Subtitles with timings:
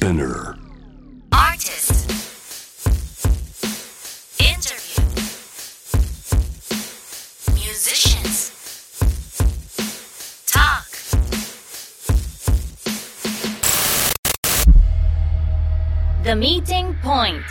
[0.00, 0.56] Spinner.
[1.30, 2.08] Artist.
[4.40, 5.04] Interview.
[7.52, 8.50] Musicians.
[10.46, 10.88] Talk.
[16.24, 17.44] The meeting point.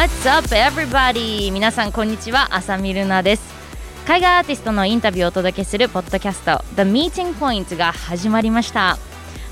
[0.00, 1.52] What's up everybody?
[1.52, 3.42] 皆さんこんにちは、朝見るなです。
[4.06, 8.96] 海外アーティストのインタビューをお届けするポッドキャスト The Meeting Point が始まりました。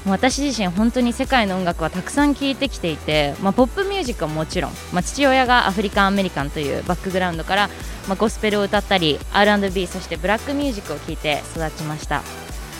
[0.06, 7.68] 私自身本当に世界の音楽はたくさん聴いてきていて、まあ、ポップミュージックはもちろん、まあ、父親がアフリカンアメリカンというバックグラウンドから、
[8.08, 12.22] まあ、ゴスペルを歌ったり R&B そしてブラックミュージックを聴いて育ちました、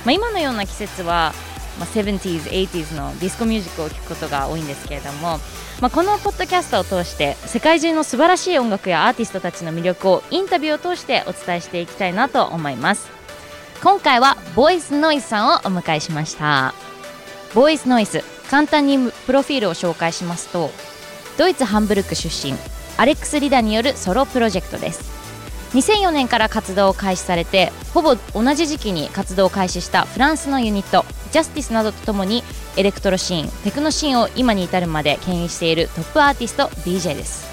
[0.06, 1.34] ま、今のような季節は、
[1.78, 5.38] まあ、70s、80s のディスコミュージックを聴くことが多いんですけれども、
[5.80, 13.08] まあ、このポッドキャストを通して世界中の素晴らしい音楽やアーティストたちの魅力をインタビューを通してお伝えしていきたいなと思います。
[13.82, 16.74] 今回はボイスノイズさんをお迎えしました。
[17.54, 20.70] ボイスノイズ簡単にプロフィールを紹介しますと
[21.36, 22.54] ドイツハンブルク出身
[22.96, 25.18] アレックス・リダによるソロプロジェクトです。
[25.74, 32.42] 2004年から活動を開始されてほぼ同じ時期に活動を開始したフランスのユニットジャスティスなどとともに
[32.76, 37.48] エレクトロシーンテクノシーンを今に至るまで牽引しているトップアーティスト DJ です。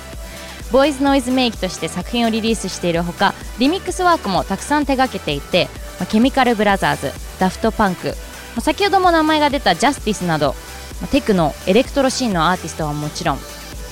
[0.72, 5.68] ボーイズノイズメイキとして作品をリリースしているほかリミックスワークもたくさん手掛けていて、
[6.00, 8.14] まあケミカルブラザーズダフトパンク、ま
[8.58, 10.56] あ先ほども名前が出たジャスティスなど、
[11.02, 13.38] まあテクノエレクトロシーンのアーティストはもちろん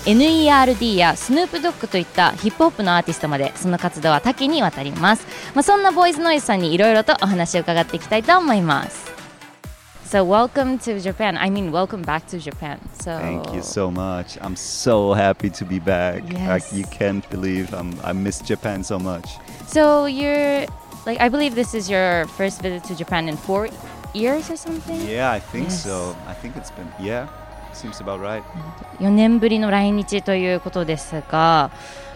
[0.06, 9.13] NERD やスヌープドッグといったヒップホップのアーティストまでその活動は多岐にわたります、まあ、そんなボーイズノイズさんにいろいろとお話を伺っていきたいと思います。
[10.13, 11.37] So welcome to Japan.
[11.37, 12.81] I mean, welcome back to Japan.
[13.01, 14.39] So Thank you so much.
[14.41, 16.23] I'm so happy to be back.
[16.33, 16.73] Yes.
[16.73, 19.29] I, you can't believe I'm, I miss Japan so much.
[19.67, 20.65] So you're
[21.05, 23.69] like, I believe this is your first visit to Japan in four
[24.15, 24.99] years or something.
[25.07, 25.85] Yeah, I think Yes.
[25.85, 26.17] so.
[26.27, 27.29] I think it's been, yeah,
[27.75, 28.43] seems about right.
[29.01, 31.71] 4年ぶりの来日ということですが、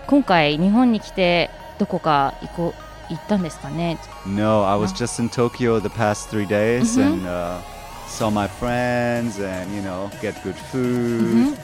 [0.06, 2.74] 今回日本に来てどこか行こ
[3.10, 3.98] う行ったんですかね。
[4.26, 5.06] No, I was No.
[5.06, 7.02] just in Tokyo the past three days Mhm.
[7.04, 7.58] and uh,
[8.07, 11.53] saw my friends and, you know, get good Mm-hmm.
[11.53, 11.57] food,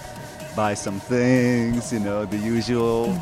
[0.56, 3.16] buy some things, you know, the usual.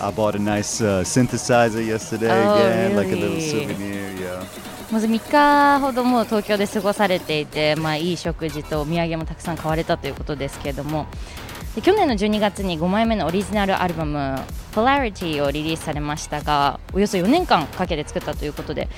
[0.00, 2.48] I bought a nice uh, synthesizer yesterday Mm-hmm.
[2.48, 3.50] Oh, again, like a little really?
[3.50, 4.44] souvenir, yeah.
[4.92, 11.06] まず3日ほどもう東京で過ごされていて、まあ、いい食事とお土産もたくさん買われたということですけれども
[11.74, 14.38] で去年の12月に5枚目のオリジナルアルバム
[14.72, 18.88] 「Polarity」をリリースされましたがおよそ4年間かけて作ったということで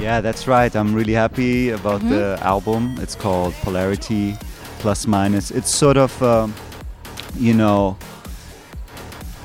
[0.00, 0.74] Yeah, that's right.
[0.74, 2.42] I'm really happy about the mm-hmm.
[2.44, 2.96] album.
[3.00, 4.36] It's called Polarity
[4.78, 5.50] Plus Minus.
[5.50, 6.54] It's sort of, um,
[7.36, 7.96] you know,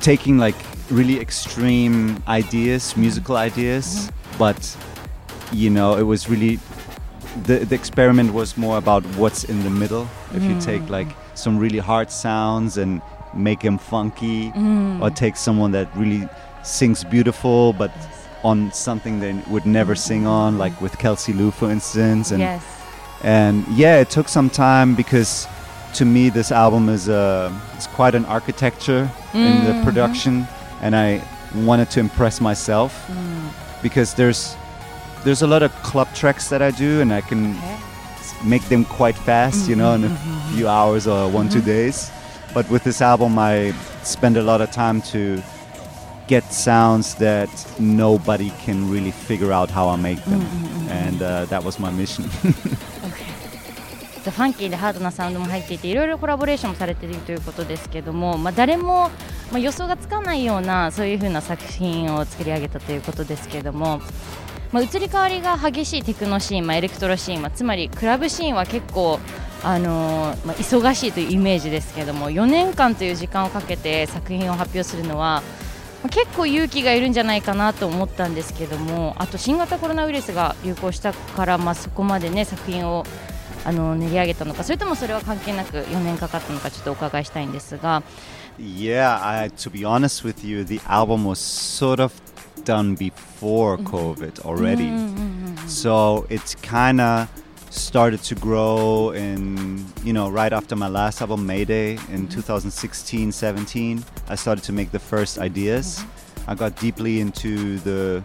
[0.00, 0.54] taking like
[0.90, 3.52] really extreme ideas, musical mm-hmm.
[3.52, 4.38] ideas, mm-hmm.
[4.38, 4.76] but
[5.52, 6.60] you know, it was really
[7.42, 10.08] the the experiment was more about what's in the middle.
[10.34, 10.64] If you mm.
[10.64, 13.02] take like some really hard sounds and
[13.34, 15.02] make them funky, mm.
[15.02, 16.28] or take someone that really
[16.62, 17.90] sings beautiful, but
[18.44, 22.30] on something they would never sing on, like with Kelsey Lu, for instance.
[22.30, 22.62] And Yes
[23.22, 25.46] and yeah, it took some time because
[25.94, 29.82] to me this album is uh, it's quite an architecture in the Mhm.
[29.84, 30.46] production,
[30.82, 31.22] and I
[31.54, 32.92] wanted to impress myself
[33.82, 34.56] because there's
[35.24, 38.84] there's a lot of club tracks that I do, and I can s- make them
[38.84, 40.10] quite fast, you know, in a
[40.52, 42.10] few hours or one two days.
[42.52, 43.72] But with this album, I
[44.02, 45.42] spend a lot of time to
[46.26, 47.48] get sounds that
[47.78, 50.42] nobody can really figure out how I make them,
[50.88, 52.24] and uh, that was my mission.
[54.30, 59.10] ファンキーでハードなサウンドも入っていていろいろコラボレーションもされているということですけども、まあ、誰も、
[59.52, 64.00] まあ、予想がつかないようなそういう風な作品を作り上げたということですけども、
[64.72, 69.20] まあ、移り変わりが激しいテクノシーン、まあ、エレクトロシーン、まあ、つまりクラブシーンは結構、
[69.62, 75.42] あのーまあ、忙しいというイメージですけども4年間という時間をかけて作品を発表するのは
[76.04, 83.04] まあ結構勇気がいるんじゃないかなと思ったんですけどもあと新型コロナウイルスが流行したから、まあ、そこまで、ね、作品を
[83.64, 88.02] あの練り上げたのかそれともそれは関係なく4年かかったのかちょっとお伺いしたいんですが。
[88.56, 92.12] Yeah, I, to be honest with you, the album was sort of
[92.62, 94.92] done before COVID already.
[95.66, 97.28] So it's kind of
[97.74, 104.04] started to grow in, you know, right after my last album, Mayday, in 2016 17.
[104.28, 106.04] I started to make the first ideas.
[106.46, 108.22] I got deeply into the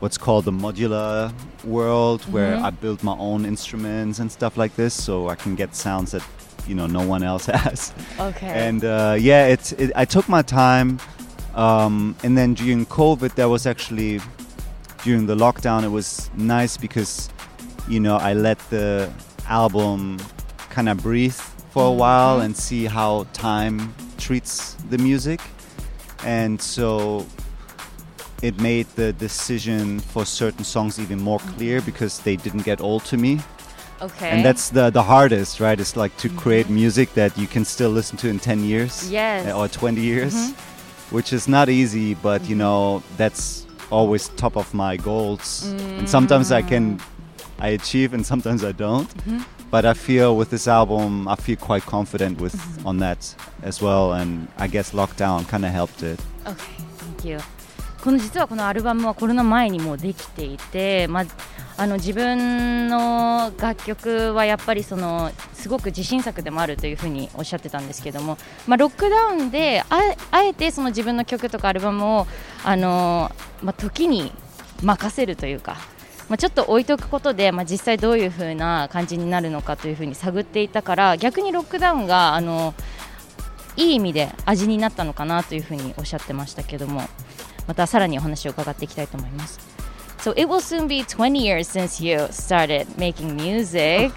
[0.00, 1.32] what's called the modular
[1.64, 2.62] world where Mhm.
[2.64, 6.22] I build my own instruments and stuff like this so I can get sounds that
[6.68, 8.46] you know no one else has Okay.
[8.66, 10.98] and uh, yeah it's it, I took my time
[11.54, 14.20] um, and then during COVID that was actually
[15.02, 17.30] during the lockdown it was nice because
[17.88, 19.10] you know I let the
[19.48, 20.18] album
[20.70, 21.40] kind of breathe
[21.70, 22.44] for a while Mhm.
[22.44, 25.40] and see how time treats the music
[26.24, 27.24] and so
[28.42, 33.04] it made the decision for certain songs even more clear because they didn't get old
[33.04, 33.38] to me
[34.02, 34.30] okay.
[34.30, 37.90] and that's the the hardest right it's like to create music that you can still
[37.90, 39.46] listen to in 10 years Yes.
[39.54, 40.54] or 20 years Mhm.
[41.10, 45.64] which is not easy but you know that's always top of my goals
[45.98, 46.98] and sometimes i can
[47.58, 49.42] i achieve and sometimes i don't Mhm.
[49.70, 52.54] but i feel with this album i feel quite confident with
[52.84, 53.18] on that
[53.66, 56.54] as well and i guess lockdown kind of helped it Okay,
[57.18, 57.38] thank you.
[58.04, 61.24] この実はこのアルバムはコロナ前にもうできていて、まあ、
[61.76, 68.38] あの自分の楽曲はやっぱりそのすごく自信作でもあるというふうにおっしゃってたんですけども、
[68.68, 69.98] まあ、ロックダウンであ
[70.30, 72.26] あえてその自分の曲とかアルバムを
[72.64, 74.30] あの、まあ、時に
[74.84, 75.76] 任せるというか。
[76.28, 82.74] まあ、ちょっと置いとくことで、まあ、実際どういう風な感じになるのかというふうに探っていたから逆にロックダウンがあの
[83.76, 87.02] いい意味で味になったのかなというふうにおっしゃってましたけども
[87.66, 89.58] またさらにお話を伺っていきたいと思います。
[90.18, 94.12] So it will soon be 20 years since you started making music.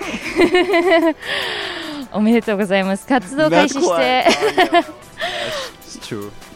[2.11, 3.06] おめでとうございます。
[3.06, 4.25] 活動開始して。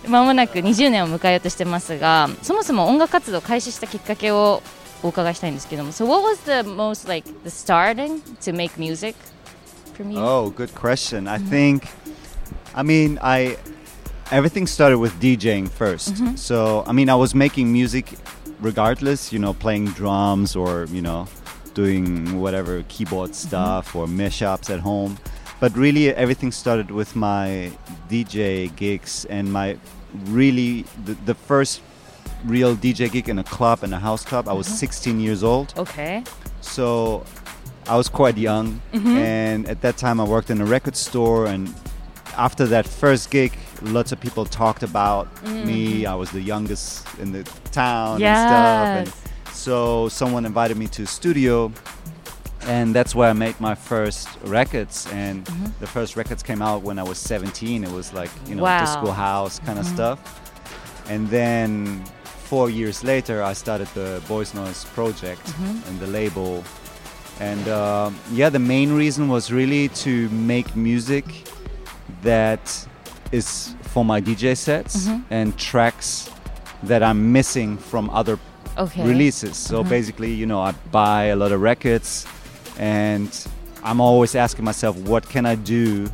[0.08, 4.64] まもなく20年を迎えようとしてますがそもそも音楽活動を開始したきっかけを
[5.03, 9.15] お伺いしたいんですけども So what was the most like the starting to make music
[9.95, 10.19] from you?
[10.19, 11.29] Oh, good question.
[11.29, 11.85] I think,
[12.75, 13.57] I mean, I
[14.31, 18.15] everything started with DJing 1st So, I mean, I was making music
[18.61, 21.27] regardless, you know, playing drums or you know,
[21.75, 25.17] doing whatever keyboard stuff or mashups at home.
[25.61, 27.73] But really, everything started with my
[28.09, 29.77] DJ gigs and my
[30.27, 31.83] really the, the first
[32.46, 34.48] real DJ gig in a club in a house club.
[34.48, 34.78] I was uh-huh.
[34.78, 35.74] 16 years old.
[35.78, 36.24] Okay.
[36.62, 37.26] So
[37.88, 39.08] I was quite young, mm-hmm.
[39.08, 41.48] and at that time I worked in a record store.
[41.48, 41.74] And
[42.38, 45.66] after that first gig, lots of people talked about mm.
[45.66, 45.88] me.
[45.88, 46.08] Mm-hmm.
[46.12, 49.24] I was the youngest in the town and stuff.
[49.48, 51.72] And so someone invited me to a studio,
[52.62, 55.08] and that's where I made my first records.
[55.12, 55.66] And mm-hmm.
[55.80, 57.84] the first records came out when I was 17.
[57.84, 58.80] It was like you know Wow.
[58.80, 60.40] disco house kind of stuff.
[61.10, 62.04] And then
[62.44, 65.88] four years later, I started the Boys Noize project mm-hmm.
[65.88, 66.64] and the label.
[67.40, 71.26] And um yeah, the main reason was really to make music
[72.22, 72.64] that
[73.32, 75.34] is for my DJ sets mm-hmm.
[75.34, 76.30] and tracks
[76.84, 78.38] that I'm missing from other
[78.78, 79.06] Okay.
[79.08, 79.56] releases.
[79.56, 79.90] So mm-hmm.
[79.90, 82.26] basically, you know, I buy a lot of records
[82.78, 83.30] and
[83.84, 86.10] I'm always asking myself, what can I do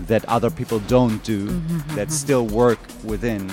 [0.00, 1.46] that other people don't do
[1.94, 3.50] that still work within,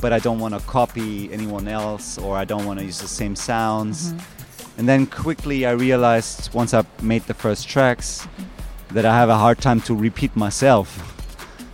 [0.00, 3.08] but I don't want to copy anyone else or I don't want to use the
[3.08, 4.12] same sounds.
[4.12, 4.78] Mm-hmm.
[4.78, 8.94] And then quickly I realized once I made the first tracks mm-hmm.
[8.94, 11.12] that I have a hard time to repeat myself.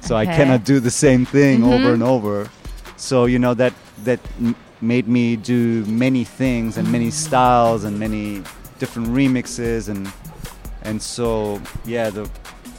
[0.01, 1.73] So I cannot do the same thing mm-hmm.
[1.73, 2.51] over and over.
[2.97, 3.73] So you know that
[4.05, 8.43] that m- made me do many things and many styles and many
[8.79, 10.13] different remixes and
[10.83, 12.29] and so yeah the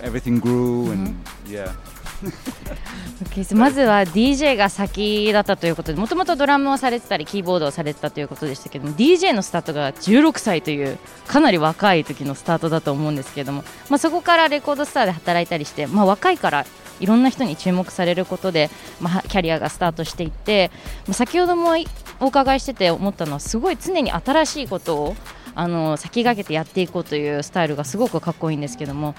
[0.02, 1.16] everything grew and
[1.48, 1.72] yeah.
[1.72, 1.93] Okay,
[3.56, 16.66] まずは DJ が先だったということでもともとドラムをされてたりキーボードをされてたということでしたけども DJ のスタートが16歳というかなり若い時のスタートだと思うんですけども、まあ、そこからレコードスターで働いたりして、まあ、若いから
[17.00, 18.70] いろんな人に注目されることで、
[19.02, 20.72] まあ、キャリアがスタートしていって、
[21.08, 21.72] まあ先ほども
[22.20, 25.16] お伺いしてて思ったのはすごい常に新しいことを
[25.56, 29.16] あの先駆けてやっていこうというスタイルがすごくかっこいいんですけども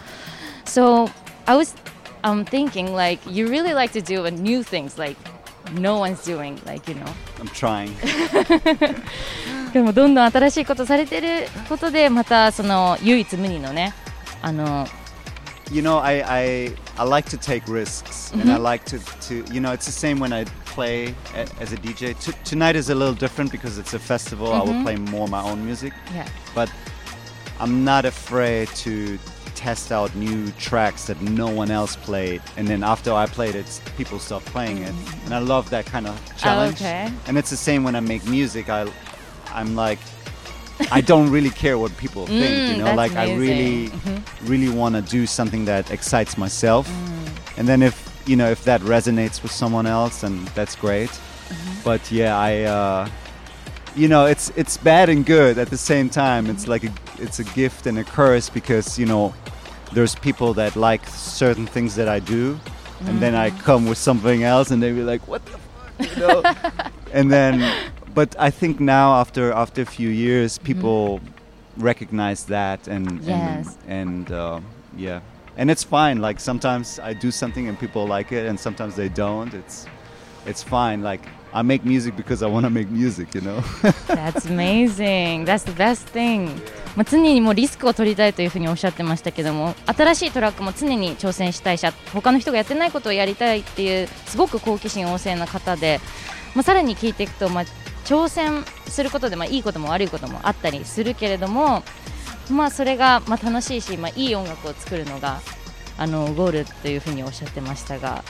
[0.64, 1.10] So
[1.46, 1.76] I was
[2.23, 5.17] um, thinking like you really like to do new things like
[5.73, 7.93] no one's doing like you know I'm trying
[9.73, 13.93] でもどんどん新しいことされてることでまたその唯一無二のね
[14.41, 14.87] あの
[15.71, 19.61] you know I, I I like to take risks and I like to, to you
[19.61, 22.95] know it's the same when I play a, as a DJ T- tonight is a
[22.95, 26.27] little different because it's a festival I will play more my own music yeah.
[26.55, 26.71] but
[27.59, 29.19] I'm not afraid to
[29.54, 32.42] test out new tracks that no one else played.
[32.56, 34.94] And then after I played it people start playing it.
[35.24, 36.76] And I love that kind of challenge.
[36.76, 37.10] okay.
[37.26, 38.68] and it's the same when I make music.
[38.68, 38.86] I
[39.52, 39.98] I'm like
[40.90, 42.84] I don't really care what people think you Mm, know?
[42.86, 44.24] that's like I really amazing.
[44.44, 46.88] really want to do something that excites myself.
[47.56, 47.94] And then if
[48.26, 51.10] you know if that resonates with someone else then that's great.
[51.84, 53.08] But yeah I uh,
[53.96, 56.50] you know, it's it's bad and good at the same time.
[56.50, 59.32] It's like a, it's a gift and a curse because you know,
[59.94, 62.58] there's people that like certain things that I do,
[63.06, 66.16] and then I come with something else, and they be like, "What the fuck," you
[66.20, 66.42] know.
[67.12, 67.54] and then,
[68.14, 71.20] but I think now after after a few years, people
[71.76, 73.76] recognize that, and Yes.
[73.86, 74.60] and, and uh,
[74.96, 75.20] yeah,
[75.56, 76.20] and it's fine.
[76.20, 79.54] Like sometimes I do something and people like it, and sometimes they don't.
[79.54, 79.86] It's
[80.46, 81.02] it's fine.
[81.02, 81.22] Like
[81.56, 83.60] I make music because I want to make music, you know?
[84.08, 85.44] That's amazing.
[85.44, 86.48] That's the best thing.
[86.96, 96.00] まあ、常にもうリスクを取りたいというふうにおっしゃってましたけども新しいトラックも常に挑戦したいし他の人がやってないことをやりたいっていうすごく好奇心旺盛な方で、
[96.54, 97.64] まあ、さらに聞いていくと、まあ、
[98.04, 101.82] 挑戦することで、まあ、いいことも悪いこともあったりするけれども、
[102.50, 105.40] まあ、それがまあ楽しいし、まあ、いい音楽を作るのが
[105.98, 108.24] あのゴールというふうにおっしゃってましたが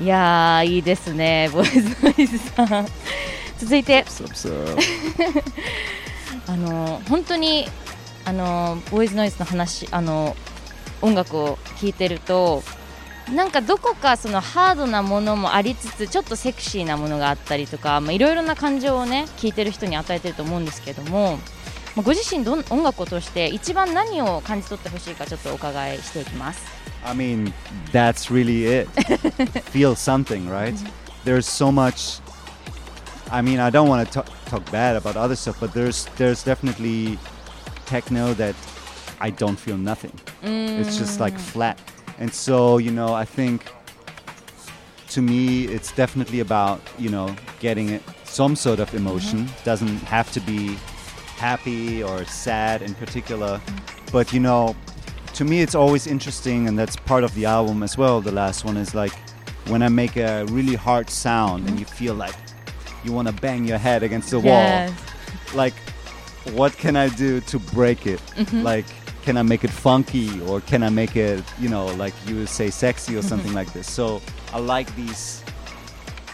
[0.00, 2.86] いやーいいですね ボーイズノイズさん
[3.58, 4.04] 続いて.
[6.46, 7.68] あの本当に
[8.24, 10.36] あのボーイズノイズの話あの
[11.00, 12.62] 音楽を聴いてると
[13.32, 21.38] なんかどこかそのハードなものもありつつちょっとセクシーなものがあったりとかまあいろいろな感情をね聴いてる人に与えてると思うんですけども、
[21.94, 26.62] まあ、ご自身どん音楽を通して一番何を感じ取ってほしいかちょっとお伺いしていきます。
[27.04, 27.52] I mean,
[27.92, 28.84] that's really it.
[29.64, 30.74] Feel something, right?
[30.74, 31.24] Mm-hmm.
[31.24, 32.18] There's so much.
[33.30, 37.18] I mean, I don't want to talk bad about other stuff, but there's there's definitely
[37.86, 38.54] techno that
[39.20, 40.12] I don't feel nothing.
[40.42, 41.40] It's just like mm.
[41.40, 41.78] flat.
[42.18, 43.72] And so, you know, I think
[45.08, 49.46] to me, it's definitely about you know getting it some sort of emotion.
[49.46, 49.64] Mm-hmm.
[49.64, 50.76] Doesn't have to be
[51.36, 54.12] happy or sad in particular, mm.
[54.12, 54.74] but you know,
[55.34, 58.20] to me, it's always interesting, and that's part of the album as well.
[58.20, 59.12] The last one is like
[59.66, 62.34] when I make a really hard sound and you feel like
[63.02, 64.90] you want to bang your head against the wall.
[65.54, 65.74] Like,
[66.52, 68.20] what can I do to break it?
[68.36, 68.62] Mm-hmm.
[68.62, 68.86] Like,
[69.22, 72.48] can I make it funky or can I make it, you know, like you would
[72.48, 73.28] say sexy or mm-hmm.
[73.28, 73.90] something like this?
[73.90, 74.20] So
[74.52, 75.42] I like these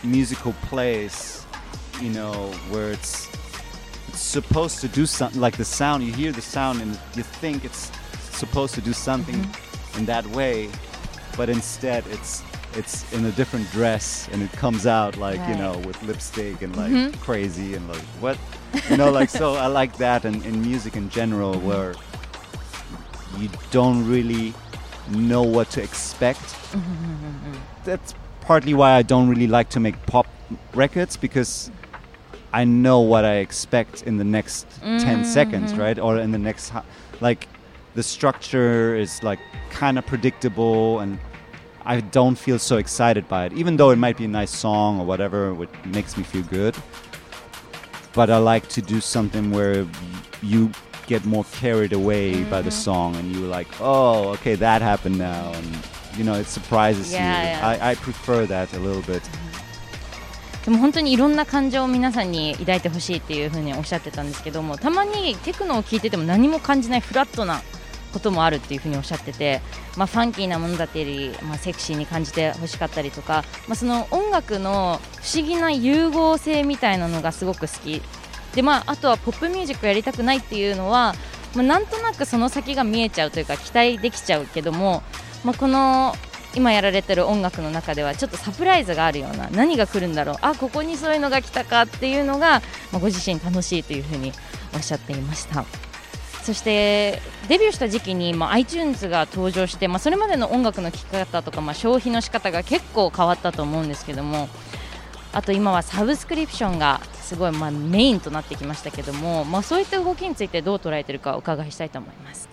[0.02, 1.46] musical plays,
[2.00, 3.28] you know, where it's,
[4.08, 6.02] it's supposed to do something like the sound.
[6.02, 7.90] You hear the sound and you think it's
[8.40, 9.46] supposed to do something
[9.98, 10.70] in that way,
[11.36, 12.42] but instead it's
[12.74, 16.74] it's in a different dress and it comes out like you know with lipstick and
[16.76, 17.20] like mm-hmm.
[17.20, 18.38] crazy and like what?
[18.88, 21.94] You know like so I like that and in music in general where
[23.38, 24.54] you don't really
[25.10, 26.40] know what to expect.
[26.72, 27.52] Mm-hmm.
[27.84, 30.26] That's partly why I don't really like to make pop
[30.74, 31.70] records because
[32.52, 35.80] I know what I expect in the next 10 seconds, mm-hmm.
[35.80, 35.98] right?
[35.98, 36.72] Or in the next
[37.20, 37.46] like
[37.95, 41.17] the structure is like kind of predictable and
[41.85, 44.99] I don't feel so excited by it even though it might be a nice song
[44.99, 46.75] or whatever which makes me feel good.
[48.13, 49.89] But I like to do something where y-
[50.41, 50.71] you
[51.07, 55.51] get more carried away by the song and you're like, "Oh, okay, that happened now."
[55.53, 55.65] And
[56.17, 57.49] you know, it surprises Yeah, you.
[57.59, 57.67] yeah.
[57.83, 59.21] I, I prefer that a little bit.
[60.65, 67.61] でも本当にいろんな感情を皆さんに抱いてほしいっていうふうにおっしゃってたんですけどもたまにテクノを聴いてても何も感じないフラットな
[68.10, 69.60] こともあるっていうふうにおっしゃってて、
[69.96, 78.02] まあ、ファンキーなものだったり、まあ、セクシーに感じてほしかったりとか、まあ、その音楽の不思議な融合性みたいなのがすごく好き。
[78.54, 81.14] で、まあ、あとはポップミュージックやりたくないっていうのは、
[81.54, 85.02] まあ、なんとなくその先が見えちゃうというか期待できちゃうけども、
[85.44, 86.14] まあ、この
[86.54, 94.32] 今やられてる音楽の中ではちょっとサプライズがあるような何が来るんだろうあここにそういうのが来たかっていうのが、まあ、ご自身楽しいというふうに
[94.74, 95.64] おっしゃっていました。
[96.50, 104.48] そしてデビューした時期に、まあ、iTunes が登場して、まあ、それまでの音楽の聴き方とか、まあ、消費の仕方が結構変わったと思うんですけども
[105.32, 112.48] あと今はサブスクリプションがすごい、まあ、メインとなってきましたけども、まあ、そういった動きについてどう捉えているかお伺いしたいと思います。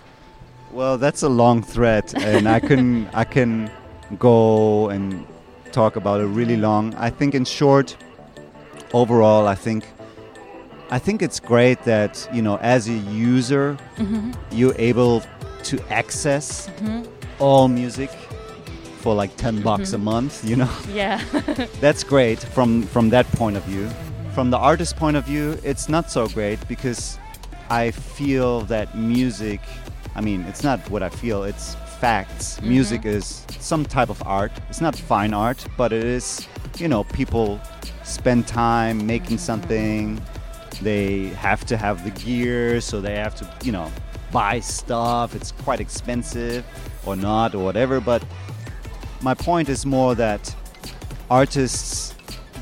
[0.72, 3.72] Well, that's a long thread, and I can I can
[4.20, 5.26] go and
[5.72, 6.94] talk about it really long.
[7.00, 7.96] I think, in short,
[8.94, 9.86] overall, I think
[10.90, 14.32] I think it's great that you know, as a user, mm-hmm.
[14.52, 15.22] you're able
[15.64, 17.04] to access mm-hmm.
[17.40, 18.10] all music
[19.00, 19.64] for like ten mm-hmm.
[19.64, 20.46] bucks a month.
[20.46, 21.22] You know, Yeah.
[21.82, 23.90] that's great from from that point of view.
[24.34, 27.18] From the artist point of view, it's not so great because
[27.70, 29.62] I feel that music.
[30.16, 32.62] I mean, it's not what I feel; it's facts.
[32.62, 34.52] Music is some type of art.
[34.70, 36.48] It's not fine art, but it is.
[36.78, 37.60] You know, people
[38.04, 40.22] spend time making something.
[40.82, 43.92] They have to have the gear, so they have to, you know,
[44.32, 45.36] buy stuff.
[45.36, 46.66] It's quite expensive,
[47.06, 48.00] or not, or whatever.
[48.00, 48.24] But
[49.22, 50.56] my point is more that
[51.30, 52.14] artists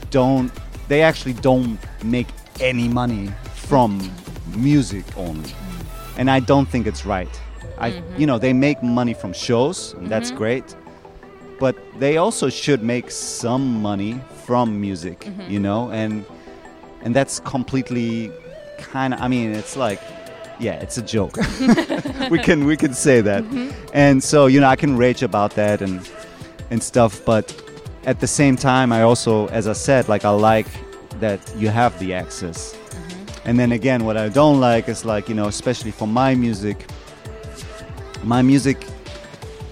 [0.09, 0.51] don't
[0.87, 2.27] they actually don't make
[2.59, 4.11] any money from
[4.55, 5.51] music only.
[6.17, 7.41] And I don't think it's right.
[7.77, 8.21] I, mm-hmm.
[8.21, 10.37] you know, they make money from shows, and that's mm-hmm.
[10.37, 10.75] great.
[11.59, 15.51] But they also should make some money from music, mm-hmm.
[15.51, 16.25] you know, and
[17.05, 18.31] and that's completely
[18.77, 19.21] kind of.
[19.21, 20.01] I mean, it's like,
[20.59, 21.37] yeah, it's a joke.
[22.29, 23.71] we can we can say that, mm-hmm.
[23.93, 26.09] and so you know, I can rage about that and
[26.71, 27.55] and stuff, but
[28.05, 30.67] at the same time, I also, as I said, like I like
[31.19, 32.73] that you have the access.
[32.73, 33.49] Mm-hmm.
[33.49, 36.85] And then again, what I don't like is like, you know, especially for my music,
[38.23, 38.85] my music,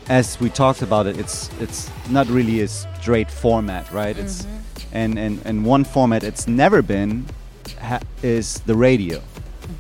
[0.08, 4.18] as we talked about it, it's it's not really a straight format, right?
[4.18, 4.53] It's mm-hmm.
[4.94, 7.26] And, and and one format it's never been
[7.82, 9.22] ha- is the radio,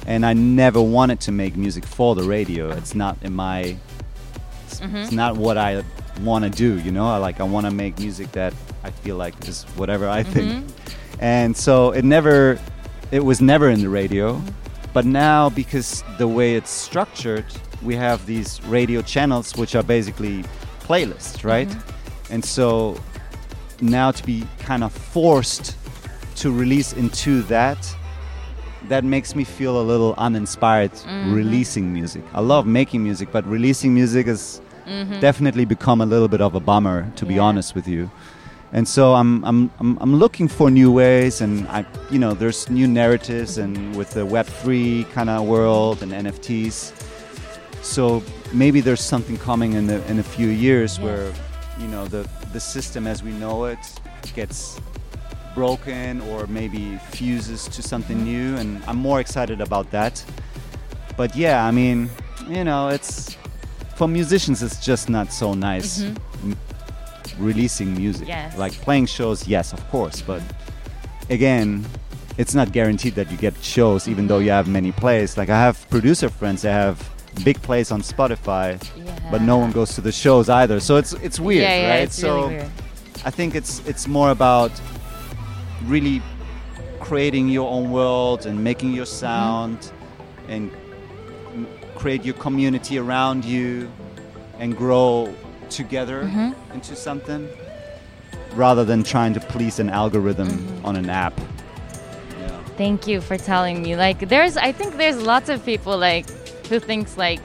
[0.06, 2.70] and I never wanted to make music for the radio.
[2.72, 3.78] It's not in my, it's,
[4.68, 5.16] it's mm-hmm.
[5.16, 5.84] not what I
[6.22, 6.80] want to do.
[6.80, 8.54] You know, I like I want to make music that
[8.84, 11.24] I feel like is whatever I think, mm-hmm.
[11.24, 12.60] and so it never,
[13.12, 14.42] it was never in the radio,
[14.94, 17.46] but now because the way it's structured,
[17.84, 20.44] we have these radio channels which are basically
[20.82, 21.70] playlists, right?
[21.70, 22.34] Mm-hmm.
[22.34, 22.98] And so
[23.84, 25.76] now to be kind of forced
[26.38, 27.78] to release into that
[28.90, 31.34] that makes me feel a little uninspired mm-hmm.
[31.34, 32.24] releasing music.
[32.34, 35.20] I love making music but releasing music has mm-hmm.
[35.20, 37.44] definitely become a little bit of a bummer to be Yeah.
[37.44, 38.10] honest with you.
[38.74, 42.68] And so I'm, I'm i'm i'm looking for new ways and i you know there's
[42.72, 46.92] new narratives and with the web3 kind of world and nfts
[47.84, 51.06] so maybe there's something coming in the in a few years Yeah.
[51.06, 51.34] where
[51.80, 53.80] you know the the system as we know it
[54.36, 54.80] gets
[55.56, 58.26] broken or maybe fuses to something Mm-hmm.
[58.26, 60.24] new and I'm more excited about that.
[61.16, 62.10] But yeah, I mean,
[62.50, 63.38] you know, it's
[63.96, 66.58] for musicians it's just not so nice m-
[67.38, 68.24] releasing music.
[68.28, 68.30] Mm-hmm.
[68.52, 68.58] Yes.
[68.58, 70.42] Like playing shows, yes, of course, but
[71.30, 71.86] again,
[72.38, 75.38] it's not guaranteed that you get shows even though you have many plays.
[75.38, 76.98] Like I have producer friends that have
[77.44, 78.82] big plays on Spotify,
[79.34, 80.80] but no one goes to the shows either.
[80.80, 82.04] So it's it's weird, yeah, yeah, right?
[82.04, 82.72] it's so really weird.
[83.26, 84.72] I think it's it's more about
[85.94, 86.22] really
[87.00, 89.26] creating your own world and making your Mm-hmm.
[89.26, 89.78] sound
[90.54, 90.70] and
[91.96, 93.90] create your community around you
[94.62, 95.34] and grow
[95.80, 96.52] together Mm-hmm.
[96.76, 97.50] into something
[98.56, 100.86] rather than trying to please an algorithm Mm-hmm.
[100.88, 101.34] on an app.
[101.40, 102.64] Yeah.
[102.78, 103.96] Thank you for telling me.
[103.96, 106.26] Like there's I think there's lots of people like
[106.70, 107.42] who thinks like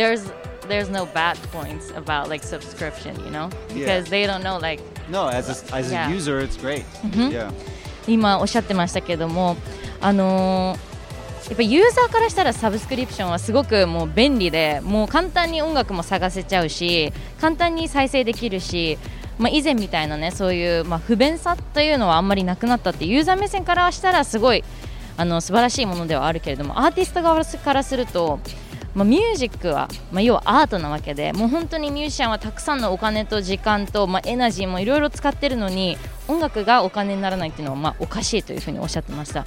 [0.00, 0.24] there's
[0.68, 3.48] there's no bad points about like subscription, you know?
[3.68, 6.08] Because they don't know like No, as a, as Yeah.
[6.08, 6.84] a user, it's great.
[7.02, 7.30] Mhm.
[7.30, 7.52] Yeah.
[8.06, 9.56] 今おっしゃってましたけども
[10.00, 10.94] あのー
[11.48, 18.98] やっぱユーザーからしたらサブスクリプションはすごくもう便利でもう簡単に音楽も探せちゃうし簡単に再生できるし、
[19.36, 24.64] まあ、以前みたいなねそういう、まあ、不便さというのはあんまりなくなったってユーザー目線からしたらすごい
[25.18, 28.40] あの素晴らしいものではあるけれどもアーティスト側からすると、
[28.94, 35.96] まあ、ミュージックは、まあ、要はアートなわけでもう本当にミュージシャンはたくさんのお金と時間と、まあ、エナジーもいろいろ使ってるのに
[36.28, 39.44] 音楽がお金にならないっていうのは、まあ、おかしいというふうにおっしゃってました。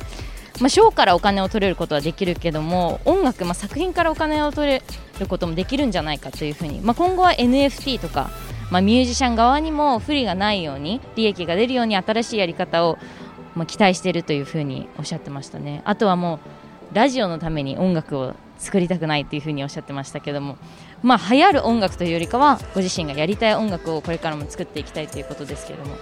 [0.59, 4.81] まあ、ショーからお金を取れることはできるけども音楽、まあ、作品からお金を取れ
[5.19, 8.31] ることもできるんじゃないかというふうに、まあ、今後は NFT とか、
[8.71, 12.97] まあ、ミュージシャン側にも不利がないように利益が出るように新しいやり方を、
[13.55, 16.39] まあ、期待しているというふうにおっしゃってましたねあとはも
[16.91, 20.57] うラジオのために音楽を作りたくないというふうにおっしゃってましたけども
[21.03, 25.95] まあ流行る音楽というよりかはご自身がやりたい音楽をこれからも作っていきたいということですけれども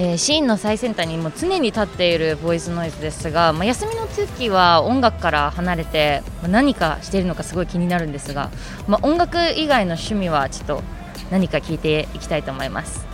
[0.00, 8.50] えーシーンの最先端にも常に立っているボイスノイズですが、まあ、休みの時は音楽から離れて、まあ何かしているのかすごい気になるんですが、
[8.86, 10.82] まあ、音楽以外の趣味はちょっと
[11.32, 13.08] 何か聞いていきたいと思います。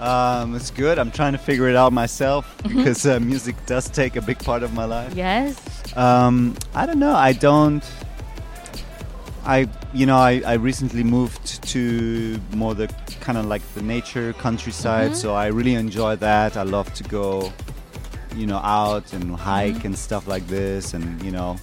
[0.00, 0.98] Um, it's good.
[0.98, 4.62] I'm trying to figure it out myself because uh, music does take a big part
[4.62, 5.14] of my life.
[5.14, 5.79] Yes.
[5.96, 7.14] Um, I don't know.
[7.14, 7.84] I don't.
[9.44, 12.88] I you know I, I recently moved to more the
[13.20, 15.16] kind of like the nature countryside, Mhm.
[15.16, 16.56] so I really enjoy that.
[16.56, 17.52] I love to go,
[18.36, 21.56] you know, out and hike and stuff like this, and you know,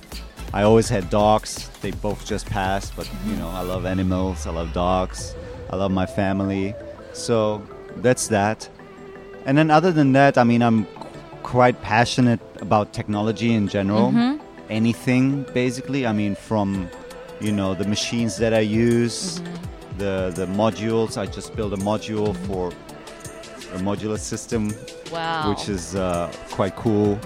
[0.53, 1.69] I always had dogs.
[1.81, 4.47] They both just passed, but you know, I love animals.
[4.47, 5.35] I love dogs.
[5.69, 6.73] I love my family.
[7.13, 7.61] So
[7.97, 8.67] that's that.
[9.45, 10.85] And then other than that, I mean, I'm
[11.55, 14.11] quite passionate about technology in general.
[14.11, 14.39] Mhm.
[14.69, 16.01] anything basically.
[16.05, 16.89] I mean from
[17.45, 19.17] you know the machines that i use
[20.01, 21.11] the the modules.
[21.23, 22.63] I just built a module for
[23.77, 24.63] a modular system
[25.13, 25.49] Wow.
[25.49, 27.17] which is uh, quite cool.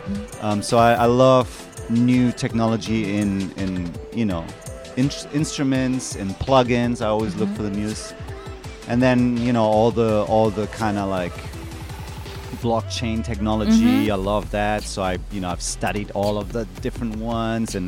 [0.45, 1.47] Um, so I, I love
[1.89, 3.29] new technology in
[3.63, 3.71] in
[4.19, 4.43] you know
[5.01, 6.97] in- instruments and plugins.
[7.01, 8.13] I always look for the news
[8.89, 11.37] and then you know all the all the kind of like
[12.61, 14.05] blockchain technology.
[14.07, 14.11] Mhm.
[14.11, 14.83] I love that.
[14.83, 17.87] So I, you know, I've studied all of the different ones and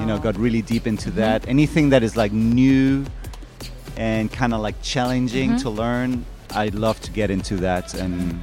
[0.00, 1.14] you know got really deep into Mhm.
[1.22, 1.48] that.
[1.48, 3.04] Anything that is like new
[3.96, 5.62] and kind of like challenging Mhm.
[5.62, 7.94] to learn, I love to get into that.
[7.94, 8.40] And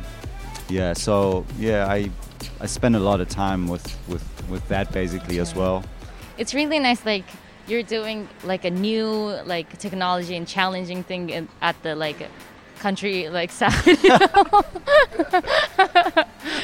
[0.70, 2.10] yeah, so yeah, I
[2.62, 5.84] I spend a lot of time with with with that basically as well.
[6.38, 7.26] It's really nice like
[7.68, 9.06] you're doing like a new
[9.46, 12.20] like technology and challenging thing at the like
[12.78, 13.72] country like side.
[13.86, 14.18] you know?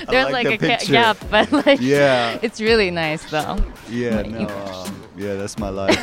[0.10, 0.92] There's like like, the a picture.
[0.94, 2.38] gap, but like Yeah.
[2.42, 3.58] it's really nice though.
[3.90, 5.98] Yeah, no, um, yeah, that's my life.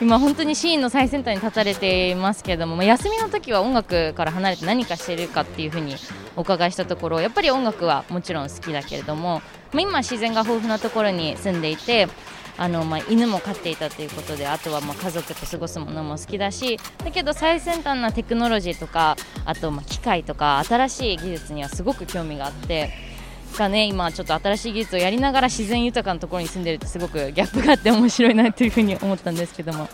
[0.00, 5.94] 今本当にシーンの最先端に立たれていますけれども、まあ、休みの時は音楽から離れて何かしているかっていうふうに
[6.36, 9.40] お伺いしたところやっぱり音楽はもちろん好きだけれども、
[9.72, 12.08] まあ、今自然が豊富なところに住んでいて
[12.56, 23.14] あの、まあ、犬も飼っていたということであとはまあ家族と過ごすものも好きだしだけど最先端なテクノロジーとかあとまあ機械とか新しい技術にはすごく興味があって。
[23.54, 29.88] がね、今ちょっと新しい技術をやりながら自然豊かなところに住んでるってすごくギャップがあって面白いなというふうに思ったんですけども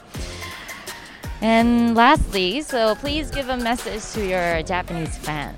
[1.43, 5.55] And lastly, so please give a message to your Japanese fans.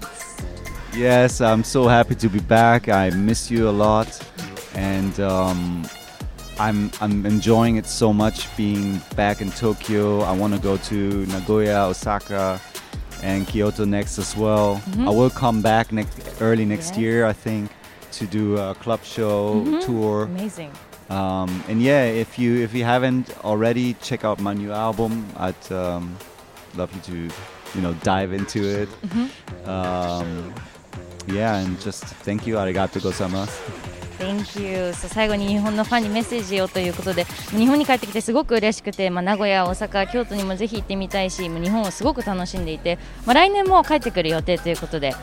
[0.95, 2.89] Yes, I'm so happy to be back.
[2.89, 4.07] I miss you a lot,
[4.77, 5.85] and um,
[6.67, 10.21] I'm I'm enjoying it so much being back in Tokyo.
[10.21, 10.97] I want to go to
[11.35, 12.61] Nagoya, Osaka,
[13.23, 14.81] and Kyoto next as well.
[14.91, 15.09] Mhm.
[15.09, 16.99] I will come back next early next Yes.
[17.03, 17.65] year, I think,
[18.19, 19.81] to do a club show Mhm.
[19.87, 20.25] tour.
[20.37, 20.71] Amazing.
[21.11, 25.13] Um, and yeah, if you if you haven't already, check out my new album.
[25.37, 26.05] I'd um,
[26.79, 27.19] love you to
[27.75, 28.89] you know dive into it.
[29.03, 29.27] Mhm.
[29.75, 30.55] Um,
[31.27, 33.51] yeah, and just thank you, arigato gozaimasu.
[34.23, 34.93] Thank you.
[34.95, 45.15] 最後に日本のファンにメッセージをということで日本に帰ってきてすごく嬉しくて、まあ、名古屋、大阪、京都にもぜひ行ってみたいし日本をすごく楽しんでいて、まあ、来年も帰ってくる予定ということで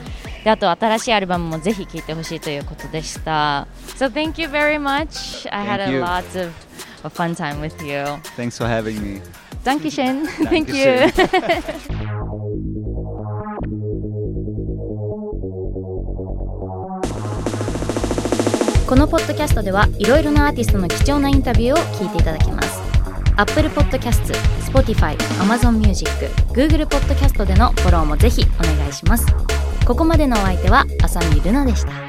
[0.43, 3.67] であと新しいアルバムもぜひ聴いてほしいということでした。
[3.97, 5.47] So thank you very much.
[5.53, 6.51] I had a lot of
[7.03, 8.03] a fun time with you.
[8.35, 9.21] Thanks for having me.
[9.63, 10.25] Dankeschön.
[10.49, 12.15] Thank you.
[18.89, 22.81] このポッドキャストではいろいろなアーティストの貴重なインタビューを聞いていただけます。
[23.35, 26.09] Apple Podcast、Spotify、Amazon Music、
[26.53, 29.27] Google Podcast でのフォローもぜひお願いします。
[29.85, 32.08] ここまでのお相手は浅見ルナでした。